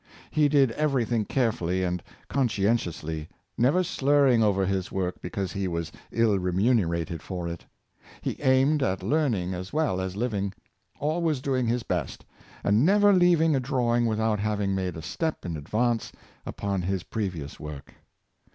He 0.31 0.49
did 0.49 0.71
everything 0.71 1.25
carefully 1.25 1.83
and 1.83 2.01
conscientiously, 2.27 3.29
never 3.55 3.83
slurring 3.83 4.41
over 4.41 4.65
his 4.65 4.91
work 4.91 5.21
because 5.21 5.51
he 5.53 5.67
was 5.67 5.91
ill 6.11 6.39
remunerated 6.39 7.21
for 7.21 7.47
it. 7.47 7.67
He 8.21 8.35
aimed 8.41 8.81
at 8.81 9.03
learning 9.03 9.53
as 9.53 9.71
well 9.71 10.01
as 10.01 10.15
living; 10.15 10.53
always 10.99 11.39
doing 11.39 11.67
his 11.67 11.83
best, 11.83 12.25
and 12.63 12.83
never 12.83 13.13
leaving 13.13 13.55
a 13.55 13.59
drawing 13.59 14.07
without 14.07 14.39
having 14.39 14.73
made 14.73 14.97
a 14.97 15.03
step 15.03 15.45
in 15.45 15.55
advance 15.55 16.11
upon 16.47 16.81
his 16.81 17.03
previous 17.03 17.59
work. 17.59 17.93